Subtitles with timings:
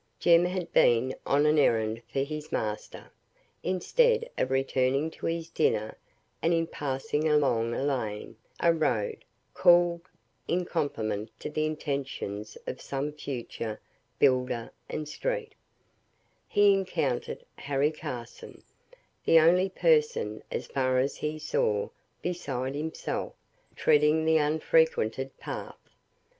[0.19, 3.11] Jem had been on an errand for his master,
[3.61, 5.95] instead of returning to his dinner;
[6.41, 10.01] and in passing along a lane, a road (called,
[10.47, 13.79] in compliment to the intentions of some future
[14.17, 15.53] builder, a street),
[16.47, 18.63] he encountered Harry Carson,
[19.23, 21.89] the only person, as far as he saw
[22.23, 23.33] beside himself,
[23.75, 25.77] treading the unfrequented path.